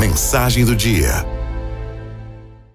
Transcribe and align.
Mensagem 0.00 0.64
do 0.64 0.74
dia. 0.74 1.10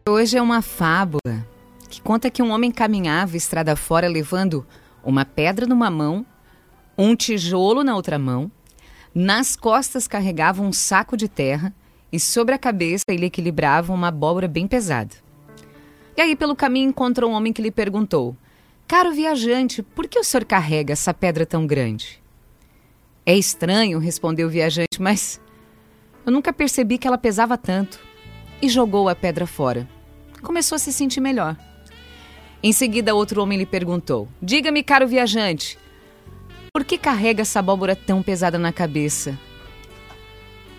Hoje 0.08 0.38
é 0.38 0.42
uma 0.44 0.62
fábula 0.62 1.44
que 1.90 2.00
conta 2.00 2.30
que 2.30 2.44
um 2.44 2.52
homem 2.52 2.70
caminhava 2.70 3.36
estrada 3.36 3.76
fora 3.76 4.08
levando 4.08 4.64
uma 5.04 5.26
pedra 5.26 5.66
numa 5.66 5.90
mão, 5.90 6.24
um 6.96 7.16
tijolo 7.16 7.84
na 7.84 7.96
outra 7.96 8.20
mão, 8.20 8.52
nas 9.12 9.56
costas 9.56 10.08
carregava 10.08 10.62
um 10.62 10.72
saco 10.72 11.18
de 11.18 11.28
terra 11.28 11.74
e 12.12 12.20
sobre 12.20 12.54
a 12.54 12.60
cabeça 12.60 13.06
ele 13.10 13.26
equilibrava 13.26 13.92
uma 13.92 14.10
abóbora 14.10 14.48
bem 14.48 14.68
pesada. 14.68 15.16
E 16.16 16.22
aí, 16.22 16.36
pelo 16.36 16.56
caminho, 16.56 16.90
encontrou 16.90 17.32
um 17.32 17.34
homem 17.34 17.52
que 17.52 17.62
lhe 17.64 17.72
perguntou: 17.72 18.38
Caro 18.88 19.12
viajante, 19.12 19.82
por 19.82 20.08
que 20.08 20.20
o 20.20 20.24
senhor 20.24 20.46
carrega 20.46 20.94
essa 20.94 21.12
pedra 21.12 21.44
tão 21.44 21.66
grande? 21.66 22.22
É 23.26 23.36
estranho, 23.36 23.98
respondeu 23.98 24.48
o 24.48 24.52
viajante, 24.52 25.02
mas 25.02 25.42
eu 26.26 26.32
nunca 26.32 26.52
percebi 26.52 26.98
que 26.98 27.08
ela 27.08 27.18
pesava 27.18 27.58
tanto. 27.58 28.00
E 28.62 28.70
jogou 28.70 29.08
a 29.10 29.16
pedra 29.16 29.46
fora. 29.46 29.88
Começou 30.42 30.76
a 30.76 30.80
se 30.80 30.92
sentir 30.92 31.22
melhor. 31.22 31.58
Em 32.64 32.72
seguida, 32.72 33.14
outro 33.14 33.42
homem 33.42 33.58
lhe 33.58 33.66
perguntou: 33.66 34.28
Diga-me, 34.42 34.82
caro 34.82 35.08
viajante, 35.08 35.78
por 36.74 36.84
que 36.84 36.98
carrega 36.98 37.42
essa 37.42 37.60
abóbora 37.60 37.96
tão 37.96 38.24
pesada 38.24 38.58
na 38.58 38.74
cabeça? 38.74 39.38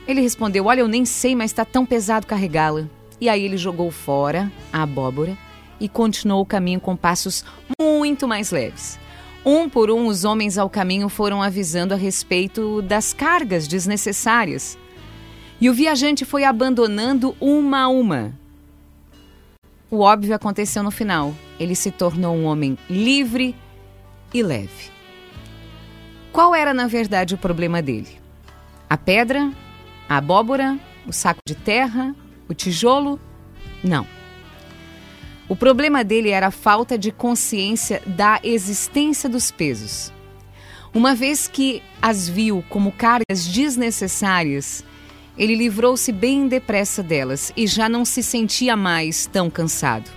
Ele 0.07 0.21
respondeu: 0.21 0.67
Olha, 0.67 0.81
eu 0.81 0.89
nem 0.89 1.05
sei, 1.05 1.35
mas 1.35 1.51
está 1.51 1.65
tão 1.65 1.87
pesado 1.87 2.27
carregá-la. 2.27 2.87
E 3.21 3.29
aí 3.29 3.45
ele 3.45 3.57
jogou 3.57 3.91
fora 3.91 4.51
a 4.73 4.83
abóbora 4.83 5.37
e 5.81 5.89
continuou 5.89 6.43
o 6.43 6.47
caminho 6.47 6.81
com 6.81 6.97
passos 6.97 7.45
muito 7.81 8.27
mais 8.27 8.51
leves. 8.51 8.99
Um 9.45 9.69
por 9.69 9.91
um, 9.91 10.07
os 10.07 10.25
homens 10.25 10.59
ao 10.59 10.69
caminho 10.69 11.09
foram 11.09 11.41
avisando 11.41 11.95
a 11.95 11.97
respeito 11.97 12.83
das 12.83 13.13
cargas 13.13 13.69
desnecessárias. 13.69 14.77
E 15.61 15.71
o 15.71 15.75
viajante 15.75 16.25
foi 16.25 16.45
abandonando 16.45 17.35
uma 17.41 17.83
a 17.83 17.89
uma. 17.89 18.35
O 19.91 20.01
óbvio 20.01 20.35
aconteceu 20.35 20.83
no 20.83 20.91
final. 20.91 21.35
Ele 21.59 21.75
se 21.75 21.91
tornou 21.91 22.37
um 22.37 22.45
homem 22.45 22.77
livre 22.91 23.55
e 24.35 24.43
leve. 24.43 24.91
Qual 26.33 26.55
era, 26.55 26.75
na 26.75 26.87
verdade, 26.87 27.35
o 27.35 27.39
problema 27.39 27.81
dele? 27.81 28.21
A 28.91 28.99
pedra? 28.99 29.51
A 30.09 30.19
abóbora? 30.19 30.79
O 31.07 31.13
saco 31.13 31.41
de 31.47 31.55
terra? 31.55 32.15
O 32.49 32.53
tijolo? 32.53 33.19
Não. 33.83 34.07
O 35.49 35.57
problema 35.57 36.05
dele 36.05 36.31
era 36.31 36.49
a 36.49 36.51
falta 36.51 36.99
de 36.99 37.11
consciência 37.11 38.03
da 38.05 38.41
existência 38.43 39.29
dos 39.29 39.51
pesos. 39.51 40.13
Uma 40.93 41.15
vez 41.15 41.47
que 41.47 41.83
as 42.03 42.29
viu 42.29 42.65
como 42.69 42.91
cargas 42.93 43.47
desnecessárias, 43.47 44.85
ele 45.39 45.55
livrou-se 45.55 46.11
bem 46.13 46.49
depressa 46.49 47.03
delas 47.03 47.53
e 47.57 47.67
já 47.67 47.89
não 47.89 48.05
se 48.05 48.23
sentia 48.23 48.77
mais 48.77 49.27
tão 49.27 49.51
cansado. 49.51 50.11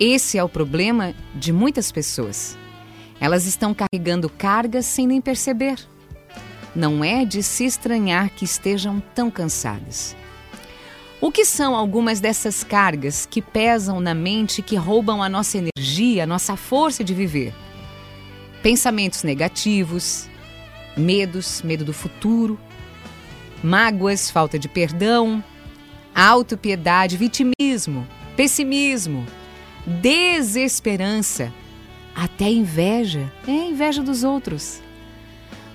Esse 0.00 0.38
é 0.38 0.44
o 0.44 0.48
problema 0.48 1.14
de 1.34 1.52
muitas 1.52 1.90
pessoas. 1.92 2.56
Elas 3.20 3.46
estão 3.46 3.74
carregando 3.74 4.28
cargas 4.28 4.86
sem 4.86 5.06
nem 5.06 5.20
perceber. 5.20 5.78
Não 6.74 7.02
é 7.02 7.24
de 7.24 7.42
se 7.42 7.64
estranhar 7.64 8.30
que 8.30 8.44
estejam 8.44 9.02
tão 9.14 9.30
cansadas. 9.30 10.14
O 11.18 11.32
que 11.32 11.46
são 11.46 11.74
algumas 11.74 12.20
dessas 12.20 12.62
cargas 12.62 13.24
que 13.24 13.40
pesam 13.40 14.00
na 14.00 14.14
mente, 14.14 14.60
que 14.60 14.76
roubam 14.76 15.22
a 15.22 15.28
nossa 15.28 15.56
energia, 15.56 16.24
a 16.24 16.26
nossa 16.26 16.56
força 16.56 17.02
de 17.02 17.14
viver? 17.14 17.54
Pensamentos 18.62 19.22
negativos, 19.22 20.28
medos, 20.94 21.62
medo 21.62 21.86
do 21.86 21.94
futuro, 21.94 22.60
mágoas, 23.66 24.30
falta 24.30 24.58
de 24.58 24.68
perdão, 24.68 25.42
autopiedade, 26.14 27.16
vitimismo, 27.16 28.06
pessimismo, 28.36 29.26
desesperança, 29.84 31.52
até 32.14 32.48
inveja, 32.48 33.30
é 33.46 33.50
inveja 33.50 34.02
dos 34.02 34.24
outros. 34.24 34.80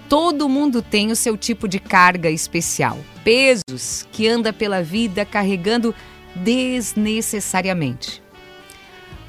Todo 0.10 0.50
mundo 0.50 0.82
tem 0.82 1.12
o 1.12 1.16
seu 1.16 1.38
tipo 1.38 1.68
de 1.68 1.80
carga 1.80 2.30
especial, 2.30 2.98
pesos 3.24 4.08
que 4.12 4.28
anda 4.28 4.52
pela 4.52 4.82
vida 4.82 5.24
carregando 5.24 5.94
desnecessariamente. 6.36 8.24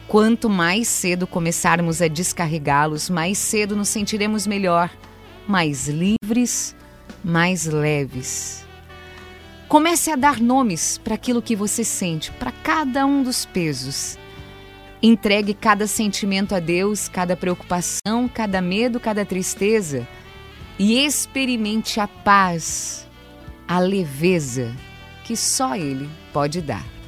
Quanto 0.08 0.48
mais 0.48 0.88
cedo 0.88 1.26
começarmos 1.26 2.02
a 2.02 2.08
descarregá-los, 2.08 3.10
mais 3.10 3.38
cedo 3.38 3.74
nos 3.76 3.88
sentiremos 3.88 4.46
melhor, 4.46 4.90
mais 5.46 5.88
livres, 5.88 6.74
mais 7.24 7.66
leves. 7.66 8.66
Comece 9.68 10.10
a 10.10 10.16
dar 10.16 10.40
nomes 10.40 10.98
para 10.98 11.14
aquilo 11.14 11.40
que 11.40 11.56
você 11.56 11.82
sente, 11.82 12.30
para 12.32 12.52
cada 12.52 13.06
um 13.06 13.22
dos 13.22 13.46
pesos. 13.46 14.18
Entregue 15.02 15.54
cada 15.54 15.86
sentimento 15.86 16.54
a 16.54 16.60
Deus, 16.60 17.08
cada 17.08 17.36
preocupação, 17.36 18.28
cada 18.32 18.60
medo, 18.60 19.00
cada 19.00 19.24
tristeza 19.24 20.06
e 20.78 21.04
experimente 21.04 22.00
a 22.00 22.06
paz, 22.06 23.06
a 23.66 23.78
leveza 23.78 24.74
que 25.24 25.36
só 25.36 25.74
Ele 25.74 26.08
pode 26.32 26.60
dar. 26.60 27.01